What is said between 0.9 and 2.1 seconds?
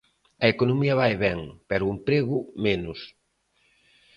vai ben, pero o